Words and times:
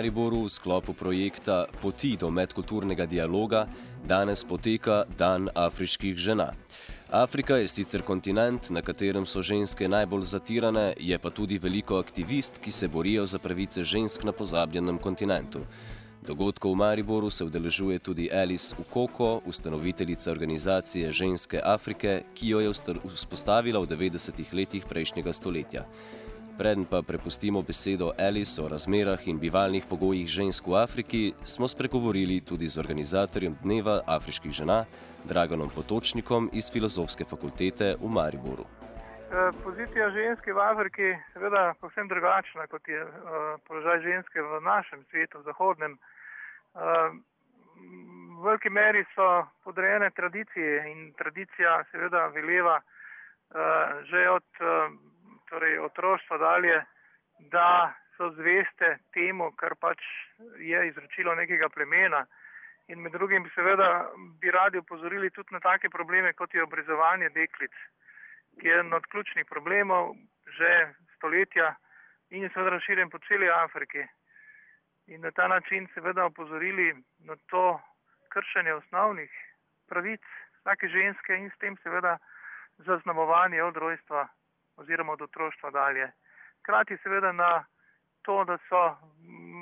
Mariboru 0.00 0.48
v 0.48 0.48
sklopu 0.48 0.96
projekta 0.96 1.68
Poti 1.82 2.16
do 2.16 2.30
medkulturnega 2.32 3.04
dialoga 3.04 3.66
danes 4.08 4.40
poteka 4.48 5.04
Dan 5.18 5.50
afriških 5.52 6.16
žena. 6.16 6.54
Afrika 7.12 7.58
je 7.60 7.68
sicer 7.68 8.00
kontinent, 8.00 8.70
na 8.70 8.80
katerem 8.80 9.26
so 9.28 9.42
ženske 9.44 9.84
najbolj 9.88 10.24
zatirane, 10.24 10.94
je 10.96 11.18
pa 11.18 11.28
tudi 11.30 11.58
veliko 11.60 11.98
aktivist, 12.00 12.62
ki 12.64 12.72
se 12.72 12.88
borijo 12.88 13.26
za 13.26 13.38
pravice 13.38 13.84
žensk 13.84 14.24
na 14.24 14.32
pozabljenem 14.32 14.98
kontinentu. 14.98 15.60
Dogodkov 16.24 16.72
v 16.72 16.80
Mariboru 16.80 17.28
se 17.30 17.44
udeležuje 17.44 17.98
tudi 17.98 18.30
Alice 18.32 18.72
Ukoko, 18.80 19.42
ustanoviteljica 19.44 20.30
organizacije 20.30 21.12
Ženske 21.12 21.60
Afrike, 21.64 22.22
ki 22.34 22.48
jo 22.48 22.60
je 22.60 22.72
vzpostavila 23.04 23.84
v 23.84 23.86
90-ih 23.86 24.54
letih 24.54 24.88
prejšnjega 24.88 25.32
stoletja. 25.32 25.84
Preden 26.60 26.84
pa 26.84 27.00
prepustimo 27.02 27.62
besedo 27.62 28.12
Alice 28.18 28.62
o 28.62 28.68
razmerah 28.68 29.20
in 29.28 29.38
bivalnih 29.40 29.84
pogojih 29.88 30.26
žensk 30.28 30.66
v 30.68 30.76
Afriki, 30.76 31.32
smo 31.44 31.68
spregovorili 31.68 32.44
tudi 32.44 32.68
z 32.68 32.76
organizatorjem 32.82 33.54
Dneva 33.62 33.94
afriških 34.06 34.52
žena, 34.52 34.84
Draganom 35.24 35.70
Potočnikom 35.76 36.50
iz 36.52 36.68
Filozofske 36.72 37.24
fakultete 37.24 37.96
v 38.02 38.10
Mariboru. 38.12 38.66
Pozicija 39.64 40.10
ženske 40.10 40.52
v 40.52 40.60
Afriki 40.60 41.02
je 41.02 41.16
seveda 41.32 41.62
povsem 41.80 42.08
drugačna, 42.12 42.66
kot 42.66 42.88
je 42.88 43.00
uh, 43.08 43.56
položaj 43.64 44.04
ženske 44.04 44.42
v 44.42 44.60
našem 44.60 45.00
svetu, 45.10 45.40
v 45.40 45.48
zahodnem. 45.48 45.96
Uh, 46.76 47.16
v 48.36 48.44
veliki 48.44 48.68
meri 48.68 49.06
so 49.16 49.48
podrejene 49.64 50.10
tradicije 50.10 50.84
in 50.92 51.12
tradicija 51.16 51.80
seveda 51.88 52.28
veleva 52.36 52.76
uh, 52.84 54.04
že 54.12 54.28
od 54.28 54.44
torej 55.50 55.78
otroštva 55.78 56.38
dalje, 56.38 56.78
da 57.52 57.92
so 58.16 58.30
zveste 58.36 58.98
temu, 59.16 59.50
kar 59.56 59.74
pač 59.80 60.02
je 60.58 60.86
izročilo 60.88 61.34
nekega 61.34 61.68
plemena. 61.68 62.26
In 62.92 63.00
med 63.02 63.12
drugim 63.12 63.46
seveda 63.54 64.10
bi 64.40 64.50
radi 64.50 64.78
upozorili 64.78 65.30
tudi 65.30 65.54
na 65.54 65.60
take 65.60 65.88
probleme, 65.88 66.32
kot 66.32 66.54
je 66.54 66.62
obrezovanje 66.62 67.30
deklic, 67.36 67.72
ki 68.60 68.68
je 68.68 68.74
eden 68.74 68.92
od 68.92 69.06
ključnih 69.06 69.46
problemov 69.46 70.14
že 70.58 70.70
stoletja 71.16 71.74
in 72.30 72.42
je 72.42 72.48
seveda 72.50 72.70
razširjen 72.74 73.10
po 73.10 73.18
celi 73.28 73.50
Afriki. 73.50 74.02
In 75.06 75.20
na 75.20 75.30
ta 75.30 75.48
način 75.48 75.86
seveda 75.94 76.26
upozorili 76.26 76.94
na 77.24 77.36
to 77.50 77.80
kršenje 78.28 78.74
osnovnih 78.74 79.30
pravic 79.88 80.20
vsake 80.60 80.88
ženske 80.88 81.36
in 81.36 81.50
s 81.50 81.58
tem 81.58 81.76
seveda 81.82 82.18
zaznamovanje 82.78 83.62
od 83.62 83.76
rojstva 83.76 84.28
oziroma 84.80 85.12
od 85.12 85.22
otroštva 85.22 85.70
dalje. 85.70 86.10
Krati 86.62 86.96
seveda 87.02 87.32
na 87.32 87.64
to, 88.22 88.44
da 88.44 88.58
so 88.68 88.96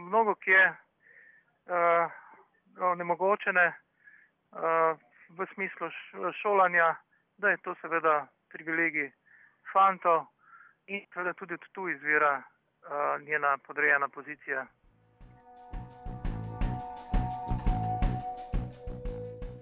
mnogo 0.06 0.34
kje 0.34 0.64
uh, 0.68 2.10
onemogočene 2.80 3.66
uh, 3.68 4.98
v 5.28 5.46
smislu 5.54 5.90
šolanja, 6.42 6.94
da 7.38 7.50
je 7.50 7.56
to 7.56 7.74
seveda 7.80 8.26
privilegij 8.48 9.10
fanto 9.72 10.26
in 10.86 11.06
seveda 11.12 11.32
tudi 11.32 11.56
tu 11.72 11.88
izvira 11.88 12.42
uh, 12.42 13.22
njena 13.22 13.58
podrejena 13.66 14.08
pozicija. 14.08 14.66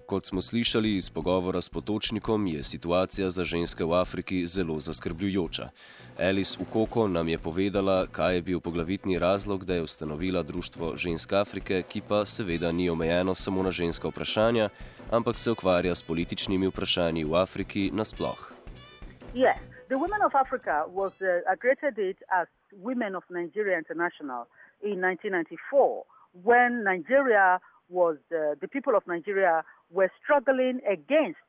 Kot 0.07 0.25
smo 0.25 0.41
slišali 0.41 0.95
iz 0.95 1.09
pogovora 1.09 1.61
s 1.61 1.69
potočnikom, 1.69 2.47
je 2.47 2.63
situacija 2.63 3.29
za 3.29 3.43
ženske 3.43 3.83
v 3.83 3.93
Afriki 3.93 4.47
zelo 4.47 4.79
zaskrbljujoča. 4.79 5.69
Alice 6.19 6.57
Ukoko 6.61 7.07
nam 7.07 7.27
je 7.27 7.37
povedala, 7.37 8.07
kaj 8.11 8.35
je 8.35 8.41
bil 8.41 8.59
poglavitni 8.59 9.19
razlog, 9.19 9.65
da 9.65 9.73
je 9.73 9.81
ustanovila 9.81 10.43
Društvo 10.43 10.95
žensk 10.95 11.33
Afrike, 11.33 11.83
ki 11.83 12.01
pa 12.07 12.25
seveda 12.25 12.71
ni 12.71 12.89
omejeno 12.89 13.35
samo 13.35 13.63
na 13.63 13.71
ženska 13.71 14.07
vprašanja, 14.07 14.69
ampak 15.11 15.39
se 15.39 15.51
ukvarja 15.51 15.95
s 15.95 16.03
političnimi 16.03 16.67
vprašanji 16.67 17.23
v 17.23 17.35
Afriki 17.35 17.91
nasploh. 17.93 18.51
Yes, 19.35 19.59
the 19.91 19.95
Women 19.95 20.23
of 20.25 20.35
Africa 20.35 20.87
was 20.87 21.11
uh, 21.19 21.55
created 21.59 22.15
as 22.31 22.47
Women 22.71 23.15
of 23.15 23.23
Nigeria 23.29 23.77
International 23.77 24.47
in 24.81 25.03
1994 25.03 26.07
when 26.33 26.83
Nigeria 26.83 27.59
was 27.89 28.17
uh, 28.31 28.55
the 28.61 28.67
people 28.67 28.95
of 28.95 29.03
Nigeria 29.07 29.63
were 29.91 30.11
struggling 30.23 30.79
against 30.89 31.39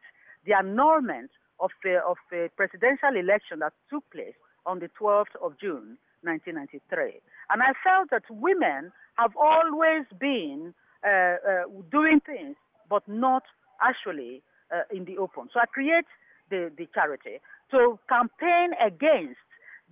the 0.47 0.55
annulment 0.55 1.31
of 1.61 1.71
a, 1.85 1.99
of 2.07 2.17
presidential 2.57 3.17
election 3.19 3.59
that 3.61 3.73
took 3.91 4.05
place 4.11 4.35
on 4.67 4.79
the 4.79 4.89
12th 5.01 5.35
of 5.43 5.59
June 5.61 5.99
1993. 6.23 7.21
And 7.51 7.63
I 7.63 7.73
felt 7.83 8.11
that 8.11 8.23
women 8.31 8.93
have 9.17 9.33
always 9.37 10.05
been 10.19 10.75
uh, 11.05 11.09
uh, 11.09 11.63
doing 11.91 12.21
things, 12.25 12.57
but 12.89 13.03
not 13.09 13.43
actually 13.83 14.43
uh, 14.75 14.83
in 14.95 15.05
the 15.05 15.19
open. 15.19 15.49
So 15.53 15.61
I 15.61 15.67
create 15.67 16.07
the, 16.51 16.71
the 16.77 16.87
charity 16.95 17.41
to 17.71 17.99
campaign 18.09 18.71
against 18.85 19.39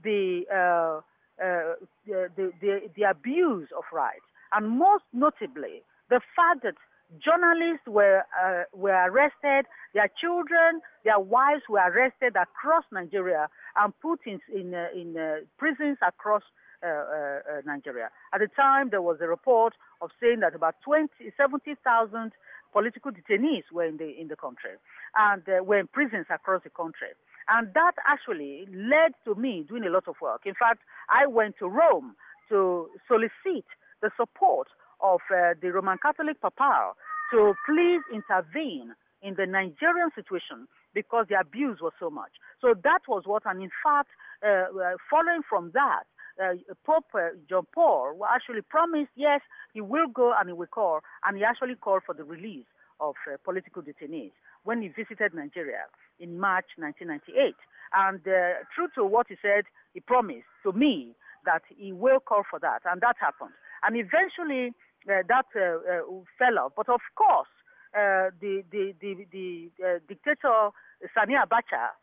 the, 0.02 0.42
uh, 0.52 1.00
uh, 1.42 1.74
the, 2.06 2.52
the, 2.60 2.80
the 2.96 3.02
abuse 3.02 3.68
of 3.76 3.84
rights, 3.92 4.24
and 4.52 4.68
most 4.68 5.04
notably, 5.12 5.82
the 6.10 6.20
fact 6.34 6.62
that 6.62 6.74
journalists 7.22 7.86
were 7.86 8.22
uh, 8.34 8.64
were 8.72 8.96
arrested, 9.08 9.66
their 9.94 10.10
children, 10.20 10.80
their 11.04 11.18
wives 11.18 11.62
were 11.68 11.80
arrested 11.80 12.34
across 12.36 12.84
Nigeria 12.92 13.48
and 13.76 13.92
put 14.00 14.20
in 14.26 14.40
in, 14.52 14.74
uh, 14.74 14.88
in 14.94 15.16
uh, 15.16 15.36
prisons 15.58 15.98
across 16.06 16.42
uh, 16.82 16.86
uh, 16.86 16.92
uh, 16.92 17.60
Nigeria. 17.64 18.10
At 18.34 18.40
the 18.40 18.48
time, 18.48 18.90
there 18.90 19.02
was 19.02 19.18
a 19.20 19.26
report 19.26 19.74
of 20.02 20.10
saying 20.20 20.40
that 20.40 20.54
about 20.54 20.74
20, 20.84 21.08
70,000 21.36 22.32
political 22.72 23.10
detainees 23.10 23.64
were 23.72 23.86
in 23.86 23.96
the 23.96 24.10
in 24.20 24.28
the 24.28 24.36
country 24.36 24.72
and 25.16 25.42
were 25.66 25.78
in 25.78 25.86
prisons 25.86 26.26
across 26.30 26.62
the 26.64 26.70
country. 26.70 27.08
And 27.48 27.72
that 27.74 27.92
actually 28.06 28.66
led 28.70 29.12
to 29.24 29.34
me 29.40 29.64
doing 29.66 29.84
a 29.84 29.90
lot 29.90 30.08
of 30.08 30.16
work. 30.20 30.42
In 30.44 30.54
fact, 30.54 30.80
I 31.08 31.26
went 31.26 31.56
to 31.60 31.66
Rome 31.66 32.16
to 32.50 32.88
solicit 33.08 33.64
the 34.02 34.10
support 34.16 34.68
of 35.00 35.20
uh, 35.30 35.54
the 35.60 35.72
Roman 35.72 35.98
Catholic 35.98 36.40
Papal 36.40 36.96
to 37.32 37.54
please 37.66 38.02
intervene 38.12 38.94
in 39.22 39.34
the 39.34 39.46
Nigerian 39.46 40.10
situation 40.14 40.68
because 40.94 41.26
the 41.28 41.38
abuse 41.38 41.78
was 41.80 41.92
so 41.98 42.08
much. 42.10 42.32
So 42.60 42.74
that 42.84 43.00
was 43.08 43.24
what, 43.26 43.42
and 43.46 43.62
in 43.62 43.70
fact, 43.84 44.08
uh, 44.44 44.72
uh 44.72 44.96
following 45.10 45.42
from 45.48 45.70
that, 45.74 46.04
uh, 46.42 46.54
Pope 46.84 47.04
uh, 47.14 47.36
John 47.48 47.66
Paul 47.74 48.18
actually 48.28 48.62
promised, 48.62 49.10
yes, 49.16 49.40
he 49.72 49.80
will 49.80 50.08
go 50.08 50.32
and 50.38 50.48
he 50.48 50.52
will 50.52 50.66
call, 50.66 51.00
and 51.24 51.36
he 51.36 51.44
actually 51.44 51.74
called 51.74 52.02
for 52.04 52.14
the 52.14 52.24
release 52.24 52.66
of 53.00 53.14
uh, 53.30 53.36
political 53.44 53.82
detainees 53.82 54.32
when 54.64 54.82
he 54.82 54.88
visited 54.88 55.34
Nigeria 55.34 55.84
in 56.18 56.38
March 56.38 56.66
1998. 56.76 57.54
And 57.94 58.20
uh, 58.26 58.64
true 58.74 58.88
to 58.96 59.04
what 59.04 59.26
he 59.28 59.36
said, 59.40 59.64
he 59.94 60.00
promised 60.00 60.48
to 60.64 60.72
me 60.72 61.14
that 61.44 61.62
he 61.68 61.92
will 61.92 62.20
call 62.20 62.42
for 62.48 62.58
that, 62.60 62.82
and 62.84 63.00
that 63.00 63.16
happened. 63.20 63.54
And 63.86 63.96
eventually, 63.96 64.72
that 65.06 65.46
uh, 65.54 65.60
uh, 65.60 66.02
fell 66.38 66.58
off. 66.58 66.72
But 66.76 66.88
of 66.88 67.00
course, 67.14 67.48
the 67.94 68.62
the 68.70 68.94
the, 69.00 69.26
the 69.32 70.00
dictator 70.08 70.70
Sani 71.14 71.34
Abacha 71.34 71.94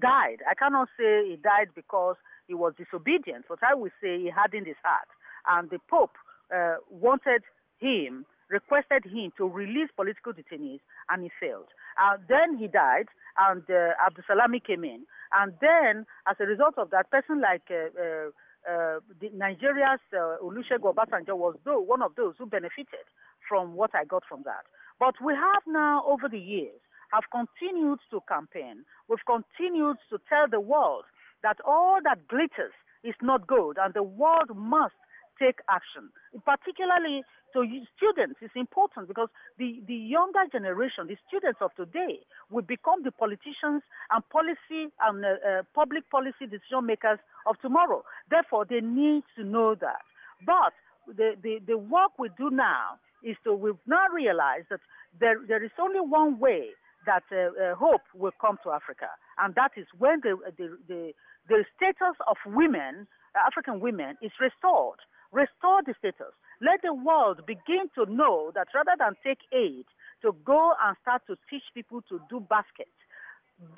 died. 0.00 0.38
I 0.48 0.54
cannot 0.54 0.88
say 0.98 1.28
he 1.28 1.36
died 1.36 1.68
because 1.74 2.16
he 2.46 2.54
was 2.54 2.74
disobedient, 2.76 3.46
but 3.48 3.58
I 3.62 3.74
will 3.74 3.90
say 4.02 4.18
he 4.18 4.30
hardened 4.30 4.66
his 4.66 4.76
heart, 4.82 5.08
and 5.48 5.70
the 5.70 5.78
Pope 5.88 6.16
wanted 6.90 7.42
him 7.78 8.26
requested 8.50 9.04
him 9.04 9.32
to 9.38 9.48
release 9.48 9.88
political 9.94 10.32
detainees, 10.32 10.80
and 11.08 11.22
he 11.22 11.30
failed. 11.40 11.70
Uh, 11.96 12.16
then 12.28 12.58
he 12.58 12.66
died, 12.66 13.06
and 13.38 13.62
uh, 13.70 13.94
Abdul 14.04 14.24
Salami 14.26 14.60
came 14.60 14.84
in. 14.84 15.06
And 15.32 15.54
then, 15.60 16.06
as 16.28 16.36
a 16.40 16.44
result 16.44 16.74
of 16.76 16.90
that, 16.90 17.10
person 17.10 17.40
like 17.40 17.70
uh, 17.70 17.94
uh 17.94 18.30
uh, 18.68 19.00
Nigeria's 19.34 20.00
uh, 20.12 20.36
Olusegun 20.42 20.94
Obasanjo 20.94 21.36
was 21.36 21.56
though 21.64 21.80
one 21.80 22.02
of 22.02 22.14
those 22.16 22.34
who 22.38 22.46
benefited 22.46 23.06
from 23.48 23.74
what 23.74 23.90
I 23.94 24.04
got 24.04 24.22
from 24.28 24.42
that. 24.44 24.64
But 24.98 25.14
we 25.24 25.34
have 25.34 25.62
now, 25.66 26.04
over 26.06 26.28
the 26.28 26.38
years, 26.38 26.80
have 27.12 27.24
continued 27.32 27.98
to 28.10 28.20
campaign. 28.28 28.84
We've 29.08 29.24
continued 29.26 29.96
to 30.10 30.18
tell 30.28 30.46
the 30.48 30.60
world 30.60 31.04
that 31.42 31.56
all 31.66 31.98
that 32.04 32.28
glitters 32.28 32.74
is 33.02 33.14
not 33.22 33.46
gold, 33.46 33.78
and 33.80 33.94
the 33.94 34.02
world 34.02 34.50
must 34.54 34.94
take 35.40 35.58
action, 35.68 36.10
particularly 36.44 37.24
to 37.52 37.64
students. 37.96 38.38
It's 38.40 38.54
important 38.54 39.08
because 39.08 39.28
the, 39.58 39.82
the 39.86 39.94
younger 39.94 40.44
generation, 40.52 41.08
the 41.08 41.16
students 41.26 41.58
of 41.60 41.74
today, 41.74 42.20
will 42.50 42.62
become 42.62 43.02
the 43.02 43.10
politicians 43.10 43.82
and 44.10 44.22
policy 44.28 44.92
and 45.02 45.24
uh, 45.24 45.28
uh, 45.28 45.62
public 45.74 46.08
policy 46.10 46.46
decision 46.46 46.86
makers 46.86 47.18
of 47.46 47.56
tomorrow. 47.60 48.04
Therefore, 48.30 48.64
they 48.68 48.80
need 48.80 49.24
to 49.36 49.44
know 49.44 49.74
that. 49.74 50.04
But 50.44 50.74
the, 51.06 51.34
the, 51.42 51.58
the 51.66 51.78
work 51.78 52.12
we 52.18 52.28
do 52.38 52.50
now 52.50 53.00
is 53.22 53.36
to 53.44 53.52
we've 53.52 53.74
now 53.86 54.06
realized 54.14 54.66
that 54.70 54.80
there, 55.18 55.36
there 55.46 55.62
is 55.62 55.70
only 55.78 56.00
one 56.00 56.38
way 56.38 56.70
that 57.06 57.22
uh, 57.32 57.36
uh, 57.36 57.74
hope 57.74 58.02
will 58.14 58.32
come 58.40 58.58
to 58.62 58.70
Africa, 58.70 59.08
and 59.38 59.54
that 59.54 59.72
is 59.76 59.86
when 59.98 60.20
the, 60.22 60.36
the, 60.56 60.78
the, 60.86 61.12
the 61.48 61.64
status 61.76 62.16
of 62.28 62.36
women, 62.46 63.06
African 63.34 63.80
women, 63.80 64.16
is 64.22 64.32
restored. 64.40 65.00
Restore 65.32 65.82
the 65.86 65.94
status. 65.98 66.34
Let 66.60 66.82
the 66.82 66.92
world 66.92 67.46
begin 67.46 67.88
to 67.94 68.04
know 68.06 68.50
that 68.54 68.68
rather 68.74 68.96
than 68.98 69.14
take 69.24 69.40
aid 69.52 69.86
to 70.22 70.34
go 70.44 70.74
and 70.82 70.96
start 71.02 71.22
to 71.28 71.36
teach 71.48 71.62
people 71.72 72.02
to 72.08 72.20
do 72.28 72.40
baskets, 72.40 72.98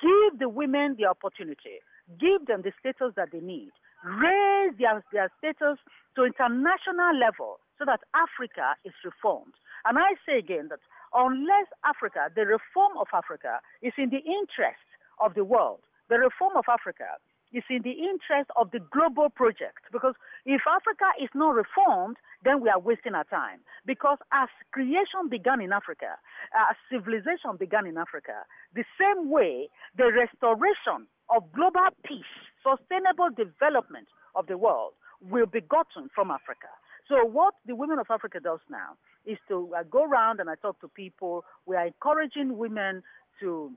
give 0.01 0.39
the 0.39 0.49
women 0.49 0.95
the 0.97 1.05
opportunity, 1.05 1.79
give 2.19 2.45
them 2.47 2.61
the 2.63 2.73
status 2.79 3.13
that 3.15 3.31
they 3.31 3.39
need, 3.39 3.71
raise 4.03 4.73
their, 4.79 5.03
their 5.13 5.31
status 5.37 5.79
to 6.15 6.25
international 6.25 7.15
level 7.15 7.59
so 7.77 7.85
that 7.85 8.01
Africa 8.13 8.75
is 8.83 8.93
reformed. 9.05 9.53
And 9.85 9.97
I 9.97 10.15
say 10.25 10.39
again 10.39 10.67
that 10.69 10.79
unless 11.13 11.67
Africa, 11.85 12.31
the 12.35 12.45
reform 12.45 12.97
of 12.99 13.07
Africa, 13.13 13.59
is 13.81 13.93
in 13.97 14.09
the 14.09 14.23
interest 14.23 14.83
of 15.19 15.33
the 15.35 15.43
world, 15.43 15.81
the 16.09 16.19
reform 16.19 16.57
of 16.57 16.65
Africa 16.67 17.19
is 17.53 17.63
in 17.69 17.81
the 17.83 17.91
interest 17.91 18.49
of 18.57 18.71
the 18.71 18.79
global 18.91 19.29
project. 19.29 19.85
Because 19.91 20.15
if 20.45 20.61
Africa 20.67 21.05
is 21.21 21.29
not 21.33 21.55
reformed, 21.55 22.17
then 22.43 22.61
we 22.61 22.69
are 22.69 22.79
wasting 22.79 23.13
our 23.13 23.23
time. 23.25 23.59
Because 23.85 24.17
as 24.33 24.49
creation 24.71 25.29
began 25.29 25.61
in 25.61 25.71
Africa, 25.71 26.17
as 26.53 26.75
civilization 26.91 27.55
began 27.57 27.85
in 27.85 27.97
Africa, 27.97 28.43
the 28.75 28.83
same 28.99 29.29
way 29.29 29.69
the 29.97 30.11
restoration 30.11 31.07
of 31.29 31.43
global 31.53 31.87
peace, 32.03 32.33
sustainable 32.61 33.29
development 33.29 34.07
of 34.35 34.47
the 34.47 34.57
world 34.57 34.93
will 35.21 35.45
be 35.45 35.61
gotten 35.61 36.09
from 36.13 36.31
Africa. 36.31 36.67
So 37.07 37.25
what 37.25 37.53
the 37.65 37.75
Women 37.75 37.99
of 37.99 38.07
Africa 38.09 38.39
does 38.41 38.59
now 38.69 38.95
is 39.25 39.37
to 39.47 39.73
uh, 39.77 39.83
go 39.83 40.03
around 40.05 40.39
and 40.39 40.49
I 40.49 40.55
talk 40.55 40.79
to 40.81 40.87
people. 40.87 41.45
We 41.65 41.75
are 41.75 41.87
encouraging 41.87 42.57
women 42.57 43.03
to 43.39 43.71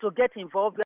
to 0.00 0.10
get 0.12 0.30
involved. 0.36 0.80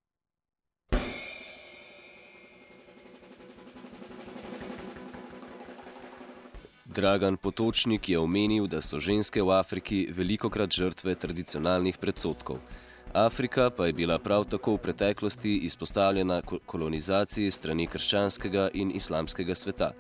Dragan 6.93 7.37
Potočnik 7.37 8.09
je 8.09 8.19
omenil, 8.19 8.67
da 8.67 8.81
so 8.81 8.99
ženske 9.01 9.43
v 9.43 9.51
Afriki 9.57 10.09
veliko 10.13 10.51
krat 10.53 10.71
žrtve 10.71 11.15
tradicionalnih 11.15 11.97
predsotkov. 11.97 12.59
Afrika 13.15 13.71
pa 13.77 13.87
je 13.87 13.93
bila 13.93 14.19
prav 14.19 14.45
tako 14.45 14.75
v 14.75 14.83
preteklosti 14.85 15.57
izpostavljena 15.69 16.43
kolonizaciji 16.67 17.51
strani 17.51 17.87
krščanskega 17.87 18.69
in 18.75 18.93
islamskega 18.95 19.55
sveta. 19.55 19.91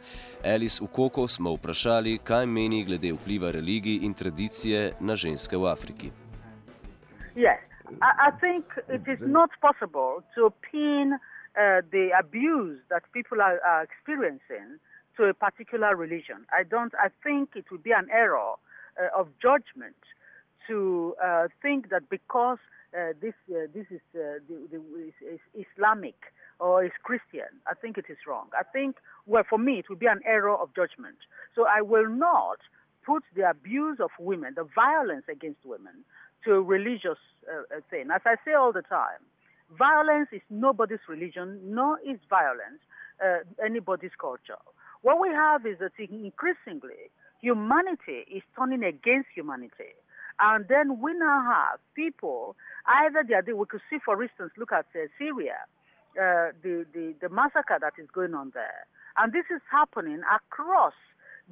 Alice 0.44 0.84
Ukoko 0.84 1.26
smo 1.28 1.54
vprašali, 1.56 2.18
kaj 2.24 2.46
meni 2.46 2.84
glede 2.84 3.12
vpliva 3.12 3.50
religij 3.50 4.04
in 4.04 4.14
tradicije 4.14 4.92
na 5.00 5.16
ženske 5.16 5.56
v 5.56 5.68
Afriki. 5.72 6.12
Yes. 7.36 7.60
I, 8.00 8.10
I 8.28 8.30
think 8.40 8.64
it 8.88 9.04
is 9.08 9.20
not 9.20 9.50
possible 9.60 10.24
to 10.34 10.52
pin 10.70 11.12
uh, 11.12 11.80
the 11.92 12.12
abuse 12.20 12.80
that 12.88 13.02
people 13.12 13.40
are, 13.40 13.60
are 13.64 13.82
experiencing 13.84 14.80
to 15.16 15.24
a 15.24 15.34
particular 15.34 15.96
religion. 15.96 16.46
I 16.52 16.62
don't. 16.62 16.92
I 16.94 17.08
think 17.22 17.50
it 17.54 17.66
would 17.70 17.82
be 17.82 17.92
an 17.92 18.08
error 18.10 18.54
uh, 19.00 19.20
of 19.20 19.28
judgment 19.40 19.96
to 20.68 21.14
uh, 21.22 21.48
think 21.60 21.90
that 21.90 22.08
because 22.08 22.58
uh, 22.96 23.12
this 23.20 23.34
uh, 23.50 23.66
this 23.74 23.86
is, 23.90 24.00
uh, 24.14 24.38
the, 24.48 24.68
the, 24.70 24.76
is, 25.00 25.14
is 25.34 25.66
Islamic 25.66 26.16
or 26.60 26.84
is 26.84 26.92
Christian. 27.02 27.48
I 27.66 27.74
think 27.74 27.98
it 27.98 28.04
is 28.08 28.18
wrong. 28.26 28.48
I 28.52 28.62
think, 28.62 28.96
well, 29.26 29.44
for 29.48 29.58
me, 29.58 29.78
it 29.78 29.88
would 29.88 29.98
be 29.98 30.06
an 30.06 30.20
error 30.26 30.54
of 30.54 30.74
judgment. 30.74 31.16
So 31.56 31.66
I 31.66 31.80
will 31.80 32.08
not 32.08 32.58
put 33.04 33.24
the 33.34 33.48
abuse 33.48 33.98
of 33.98 34.10
women, 34.18 34.52
the 34.54 34.68
violence 34.74 35.24
against 35.28 35.64
women, 35.64 36.04
to 36.44 36.52
a 36.52 36.62
religious 36.62 37.18
uh, 37.50 37.80
thing. 37.90 38.08
As 38.14 38.20
I 38.24 38.36
say 38.44 38.52
all 38.52 38.72
the 38.72 38.82
time, 38.82 39.18
violence 39.76 40.28
is 40.30 40.42
nobody's 40.50 41.02
religion, 41.08 41.60
nor 41.64 41.98
is 42.00 42.18
violence 42.28 42.80
anybody's 43.64 44.10
culture. 44.20 44.58
What 45.02 45.20
we 45.20 45.28
have 45.28 45.66
is 45.66 45.78
that 45.80 45.92
increasingly 45.98 47.10
humanity 47.40 48.24
is 48.30 48.42
turning 48.56 48.84
against 48.84 49.28
humanity. 49.34 49.94
And 50.40 50.66
then 50.68 51.00
we 51.00 51.12
now 51.14 51.42
have 51.42 51.80
people, 51.94 52.56
either 52.86 53.24
they 53.26 53.34
are, 53.34 53.44
we 53.54 53.66
could 53.66 53.82
see, 53.90 53.98
for 54.04 54.22
instance, 54.22 54.52
look 54.56 54.72
at 54.72 54.86
uh, 54.94 55.06
Syria, 55.18 55.58
uh, 56.16 56.54
the, 56.62 56.86
the, 56.94 57.14
the 57.20 57.28
massacre 57.28 57.78
that 57.80 57.94
is 57.98 58.08
going 58.14 58.34
on 58.34 58.52
there. 58.54 58.86
And 59.18 59.32
this 59.32 59.44
is 59.54 59.60
happening 59.70 60.22
across 60.34 60.94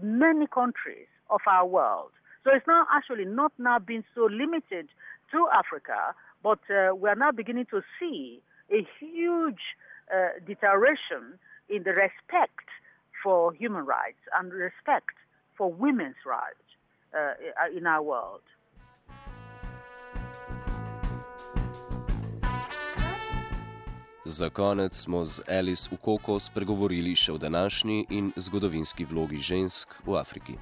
many 0.01 0.47
countries 0.47 1.09
of 1.29 1.41
our 1.47 1.67
world. 1.67 2.11
So 2.45 2.51
it's 2.55 2.67
now 2.67 2.87
actually 2.93 3.27
not 3.27 3.53
now 3.59 3.79
being 3.79 4.05
so 4.15 4.29
limited 4.31 4.89
to 5.33 5.49
Africa, 5.53 6.15
but 6.43 6.61
uh, 6.71 6.95
we 6.95 7.09
are 7.11 7.17
now 7.17 7.33
beginning 7.33 7.67
to 7.71 7.83
see 7.99 8.41
a 8.71 8.87
huge 8.99 9.61
uh, 10.13 10.39
deterioration 10.47 11.39
in 11.69 11.83
the 11.83 11.91
respect 11.91 12.65
for 13.23 13.53
human 13.53 13.85
rights 13.87 14.23
and 14.39 14.53
respect 14.53 15.17
for 15.57 15.73
women's 15.73 16.21
rights 16.27 16.67
uh, 17.15 17.77
in 17.77 17.87
our 17.87 18.03
world. 18.03 18.43
Za 24.25 24.51
konec 24.51 24.95
smo 24.95 25.25
z 25.25 25.41
Alice 25.59 25.91
Ukoko 25.93 26.39
spregovorili 26.39 27.15
še 27.15 27.33
o 27.33 27.39
današnji 27.39 28.07
in 28.11 28.33
zgodovinski 28.37 29.05
vlogi 29.05 29.37
žensk 29.37 29.89
v 30.07 30.13
Afriki. 30.21 30.55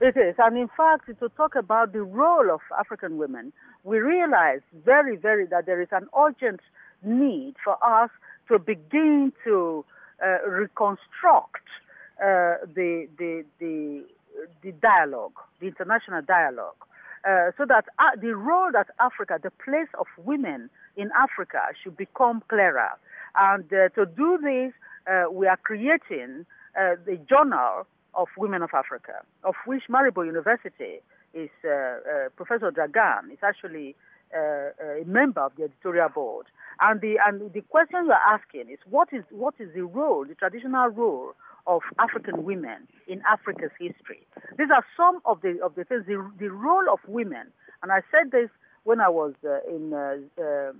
It 0.00 0.16
is, 0.16 0.34
and 0.38 0.56
in 0.56 0.68
fact, 0.68 1.18
to 1.20 1.28
talk 1.28 1.56
about 1.56 1.92
the 1.92 2.00
role 2.00 2.48
of 2.50 2.62
African 2.80 3.18
women, 3.18 3.52
we 3.84 3.98
realize 4.00 4.62
very, 4.72 5.16
very 5.16 5.46
that 5.46 5.66
there 5.66 5.82
is 5.82 5.92
an 5.92 6.08
urgent 6.16 6.60
need 7.02 7.54
for 7.64 7.76
us 8.00 8.10
to 8.48 8.58
begin 8.58 9.32
to 9.44 9.84
uh, 9.84 9.99
reconstruct 10.46 11.66
uh, 12.22 12.60
the, 12.74 13.08
the, 13.18 13.44
the, 13.58 14.04
the 14.62 14.72
dialogue, 14.72 15.32
the 15.60 15.66
international 15.66 16.22
dialogue, 16.22 16.76
uh, 17.28 17.50
so 17.56 17.64
that 17.66 17.84
uh, 17.98 18.16
the 18.20 18.34
role 18.34 18.70
that 18.72 18.88
Africa, 18.98 19.38
the 19.42 19.50
place 19.50 19.88
of 19.98 20.06
women 20.24 20.70
in 20.96 21.10
Africa 21.18 21.60
should 21.82 21.96
become 21.96 22.42
clearer. 22.48 22.90
And 23.36 23.64
uh, 23.72 23.88
to 23.90 24.06
do 24.06 24.38
this, 24.42 24.72
uh, 25.06 25.30
we 25.30 25.46
are 25.46 25.58
creating 25.58 26.46
uh, 26.78 26.96
the 27.04 27.18
Journal 27.28 27.86
of 28.14 28.28
Women 28.36 28.62
of 28.62 28.70
Africa, 28.74 29.22
of 29.44 29.54
which 29.66 29.82
Maribor 29.88 30.26
University 30.26 31.00
is 31.34 31.50
uh, 31.64 31.70
uh, 31.70 32.28
Professor 32.36 32.72
Dragan 32.72 33.30
is 33.32 33.38
actually 33.42 33.94
Uh, 34.32 34.70
uh, 34.80 35.02
a 35.02 35.04
member 35.06 35.40
of 35.40 35.50
the 35.56 35.64
editorial 35.64 36.08
board. 36.08 36.46
And 36.80 37.00
the 37.00 37.16
and 37.26 37.52
the 37.52 37.62
question 37.62 38.04
you 38.06 38.12
are 38.12 38.34
asking 38.34 38.70
is 38.70 38.78
what 38.88 39.08
is 39.12 39.24
what 39.30 39.54
is 39.58 39.68
the 39.74 39.82
role, 39.82 40.24
the 40.24 40.36
traditional 40.36 40.86
role 40.88 41.32
of 41.66 41.82
African 41.98 42.44
women 42.44 42.86
in 43.08 43.22
Africa's 43.28 43.72
history? 43.78 44.24
These 44.56 44.68
are 44.72 44.84
some 44.96 45.20
of 45.24 45.40
the 45.42 45.58
of 45.64 45.74
the 45.74 45.82
things. 45.82 46.04
The, 46.06 46.30
the 46.38 46.48
role 46.48 46.84
of 46.92 47.00
women, 47.08 47.48
and 47.82 47.90
I 47.90 48.02
said 48.12 48.30
this 48.30 48.50
when 48.84 49.00
I 49.00 49.08
was 49.08 49.34
uh, 49.44 49.58
in 49.68 49.92
uh, 49.92 50.72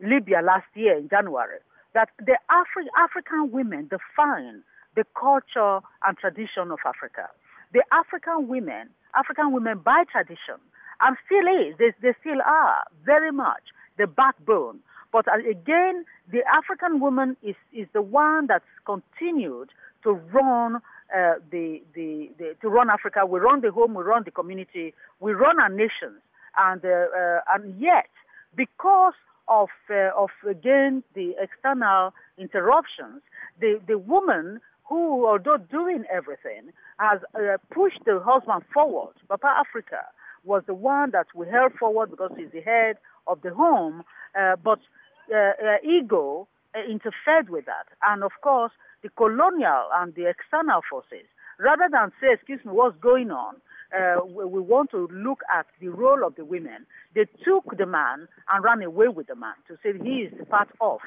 Libya 0.00 0.42
last 0.42 0.66
year 0.74 0.98
in 0.98 1.08
January 1.08 1.58
that 1.94 2.10
the 2.18 2.36
Afri- 2.50 2.90
African 2.98 3.50
women 3.52 3.88
define 3.88 4.62
the 4.96 5.04
culture 5.18 5.80
and 6.04 6.18
tradition 6.18 6.70
of 6.70 6.78
Africa. 6.84 7.28
The 7.72 7.82
African 7.92 8.48
women, 8.48 8.90
African 9.14 9.52
women 9.52 9.78
by 9.78 10.04
tradition, 10.10 10.60
and 11.00 11.16
still 11.26 11.46
is, 11.46 11.74
they, 11.78 11.92
they 12.02 12.14
still 12.20 12.40
are 12.42 12.84
very 13.04 13.32
much 13.32 13.62
the 13.98 14.06
backbone. 14.06 14.80
But 15.12 15.28
uh, 15.28 15.38
again, 15.48 16.04
the 16.30 16.42
African 16.52 17.00
woman 17.00 17.36
is, 17.42 17.56
is 17.72 17.86
the 17.92 18.02
one 18.02 18.46
that's 18.46 18.64
continued 18.84 19.70
to 20.02 20.12
run 20.12 20.76
uh, 20.76 21.34
the, 21.50 21.80
the, 21.94 22.30
the, 22.38 22.56
to 22.60 22.68
run 22.68 22.90
Africa. 22.90 23.24
We 23.26 23.40
run 23.40 23.60
the 23.60 23.70
home, 23.70 23.94
we 23.94 24.02
run 24.02 24.22
the 24.24 24.30
community, 24.30 24.92
we 25.20 25.32
run 25.32 25.60
our 25.60 25.68
nations, 25.68 26.20
and 26.58 26.84
uh, 26.84 26.88
uh, 26.88 27.40
and 27.54 27.80
yet 27.80 28.08
because 28.56 29.14
of, 29.48 29.68
uh, 29.90 30.10
of 30.16 30.30
again, 30.48 31.02
the 31.14 31.34
external 31.40 32.12
interruptions, 32.38 33.22
the, 33.60 33.80
the 33.86 33.98
woman 33.98 34.60
who, 34.84 35.26
although 35.26 35.58
doing 35.70 36.04
everything, 36.12 36.72
has 36.98 37.20
uh, 37.34 37.56
pushed 37.72 38.04
the 38.04 38.20
husband 38.24 38.62
forward. 38.72 39.14
Papa 39.28 39.54
Africa 39.58 40.06
was 40.46 40.62
the 40.66 40.74
one 40.74 41.10
that 41.10 41.26
we 41.34 41.46
held 41.48 41.72
forward 41.74 42.10
because 42.10 42.30
he's 42.36 42.50
the 42.52 42.60
head 42.60 42.96
of 43.26 43.40
the 43.42 43.52
home, 43.52 44.02
uh, 44.38 44.56
but 44.62 44.78
uh, 45.34 45.36
uh 45.36 45.76
ego 45.84 46.46
uh, 46.74 46.80
interfered 46.90 47.50
with 47.50 47.66
that. 47.66 47.86
And 48.02 48.22
of 48.22 48.32
course, 48.42 48.72
the 49.02 49.08
colonial 49.10 49.88
and 49.94 50.14
the 50.14 50.28
external 50.28 50.80
forces, 50.88 51.26
rather 51.58 51.88
than 51.90 52.12
say, 52.20 52.32
excuse 52.32 52.64
me, 52.64 52.72
what's 52.72 52.96
going 53.00 53.30
on, 53.30 53.56
uh, 53.96 54.24
we 54.24 54.60
want 54.60 54.90
to 54.90 55.08
look 55.12 55.40
at 55.56 55.66
the 55.80 55.88
role 55.88 56.26
of 56.26 56.34
the 56.34 56.44
women. 56.44 56.86
They 57.14 57.26
took 57.44 57.76
the 57.76 57.86
man 57.86 58.26
and 58.52 58.64
ran 58.64 58.82
away 58.82 59.08
with 59.08 59.28
the 59.28 59.36
man 59.36 59.54
to 59.68 59.76
say 59.82 59.96
he 60.02 60.26
is 60.26 60.34
part 60.50 60.68
of 60.80 60.98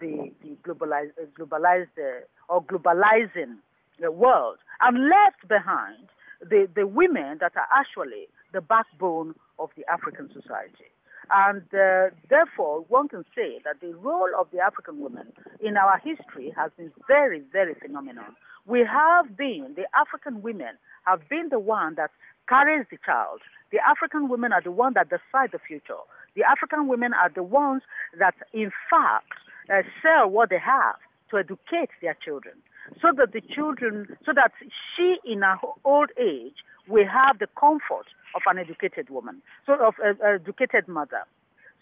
the, 0.00 0.32
the 0.42 0.56
globalized, 0.66 1.12
uh, 1.20 1.26
globalized 1.38 1.96
uh, 1.98 2.24
or 2.48 2.62
globalizing 2.64 3.58
the 4.00 4.10
world 4.10 4.58
and 4.80 5.08
left 5.08 5.46
behind 5.48 6.08
the, 6.40 6.68
the 6.74 6.86
women 6.86 7.38
that 7.40 7.52
are 7.56 7.68
actually 7.72 8.26
the 8.54 8.62
backbone 8.62 9.34
of 9.58 9.68
the 9.76 9.84
African 9.92 10.30
society. 10.32 10.88
And 11.30 11.62
uh, 11.72 12.14
therefore, 12.30 12.84
one 12.88 13.08
can 13.08 13.24
say 13.34 13.60
that 13.64 13.80
the 13.80 13.94
role 13.94 14.28
of 14.38 14.46
the 14.52 14.60
African 14.60 15.00
women 15.00 15.32
in 15.60 15.76
our 15.76 15.98
history 15.98 16.52
has 16.56 16.70
been 16.76 16.92
very, 17.08 17.42
very 17.52 17.74
phenomenal. 17.74 18.24
We 18.66 18.80
have 18.80 19.36
been, 19.36 19.74
the 19.76 19.86
African 19.98 20.42
women 20.42 20.78
have 21.04 21.20
been 21.28 21.48
the 21.50 21.58
one 21.58 21.94
that 21.96 22.10
carries 22.48 22.86
the 22.90 22.98
child. 23.04 23.40
The 23.72 23.78
African 23.78 24.28
women 24.28 24.52
are 24.52 24.62
the 24.62 24.70
ones 24.70 24.94
that 24.94 25.08
decide 25.08 25.50
the 25.52 25.58
future. 25.66 26.02
The 26.36 26.44
African 26.44 26.88
women 26.88 27.12
are 27.14 27.30
the 27.34 27.42
ones 27.42 27.82
that, 28.18 28.34
in 28.52 28.70
fact, 28.90 29.32
uh, 29.72 29.82
sell 30.02 30.28
what 30.28 30.50
they 30.50 30.58
have 30.58 30.96
to 31.30 31.38
educate 31.38 31.90
their 32.02 32.16
children, 32.22 32.54
so 33.00 33.08
that 33.16 33.32
the 33.32 33.40
children, 33.40 34.08
so 34.26 34.32
that 34.34 34.52
she, 34.94 35.16
in 35.24 35.40
her 35.40 35.56
old 35.84 36.10
age, 36.20 36.56
will 36.88 37.06
have 37.06 37.38
the 37.38 37.48
comfort 37.58 38.06
of 38.34 38.42
an 38.46 38.58
educated 38.58 39.10
woman, 39.10 39.42
so 39.66 39.74
of 39.74 39.94
an 40.02 40.18
educated 40.22 40.88
mother. 40.88 41.22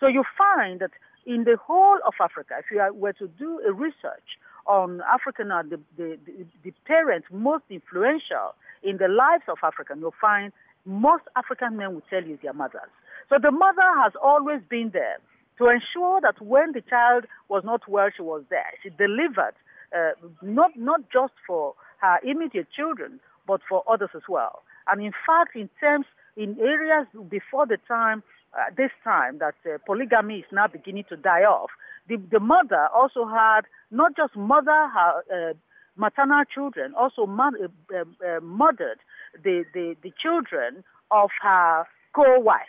So 0.00 0.06
you 0.06 0.24
find 0.36 0.80
that 0.80 0.90
in 1.24 1.44
the 1.44 1.56
whole 1.56 1.98
of 2.06 2.14
Africa, 2.20 2.54
if 2.58 2.66
you 2.70 2.82
were 2.94 3.12
to 3.14 3.28
do 3.38 3.60
a 3.66 3.72
research 3.72 4.38
on 4.66 5.00
African 5.12 5.48
the, 5.48 5.80
the, 5.96 6.18
the, 6.26 6.46
the 6.64 6.72
parents 6.86 7.26
most 7.30 7.64
influential 7.70 8.54
in 8.82 8.96
the 8.98 9.08
lives 9.08 9.44
of 9.48 9.58
African, 9.62 10.00
you'll 10.00 10.14
find 10.20 10.52
most 10.84 11.24
African 11.36 11.76
men 11.76 11.94
will 11.94 12.02
tell 12.10 12.24
you 12.24 12.38
their 12.42 12.52
mothers. 12.52 12.90
So 13.28 13.36
the 13.40 13.50
mother 13.50 13.86
has 14.02 14.12
always 14.20 14.60
been 14.68 14.90
there 14.92 15.18
to 15.58 15.68
ensure 15.68 16.20
that 16.20 16.40
when 16.42 16.72
the 16.72 16.80
child 16.80 17.24
was 17.48 17.62
not 17.64 17.88
well, 17.88 18.08
she 18.14 18.22
was 18.22 18.42
there. 18.50 18.66
She 18.82 18.90
delivered 18.90 19.54
uh, 19.96 20.12
not 20.42 20.70
not 20.76 21.00
just 21.12 21.34
for 21.46 21.74
her 22.00 22.18
immediate 22.24 22.68
children, 22.74 23.20
but 23.46 23.60
for 23.68 23.84
others 23.88 24.10
as 24.14 24.22
well. 24.28 24.62
And 24.88 25.02
in 25.02 25.12
fact, 25.26 25.56
in 25.56 25.68
terms 25.80 26.06
in 26.36 26.58
areas 26.60 27.06
before 27.28 27.66
the 27.66 27.78
time, 27.86 28.22
uh, 28.54 28.70
this 28.76 28.90
time 29.04 29.38
that 29.38 29.54
uh, 29.66 29.78
polygamy 29.86 30.38
is 30.38 30.44
now 30.52 30.66
beginning 30.66 31.04
to 31.08 31.16
die 31.16 31.44
off, 31.44 31.70
the, 32.08 32.16
the 32.30 32.40
mother 32.40 32.88
also 32.94 33.26
had 33.26 33.62
not 33.90 34.16
just 34.16 34.36
mother 34.36 34.88
her 34.88 35.22
uh, 35.32 35.54
maternal 35.96 36.44
children, 36.52 36.94
also 36.94 37.26
uh, 37.26 37.96
uh, 37.96 38.40
mothered 38.40 38.98
the, 39.42 39.64
the, 39.72 39.94
the 40.02 40.12
children 40.20 40.84
of 41.10 41.30
her 41.40 41.84
co-wife. 42.14 42.60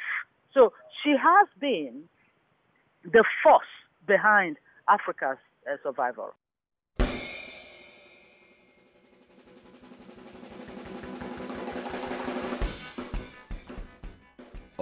So 0.53 0.73
she 1.03 1.11
has 1.11 1.47
been 1.59 2.03
the 3.03 3.23
force 3.41 3.65
behind 4.07 4.57
Africa's 4.89 5.37
uh, 5.67 5.77
survival. 5.83 6.33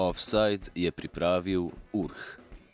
Offside 0.09 0.71
je 0.75 0.91
pripravil 0.91 1.69
Urh. 1.91 2.40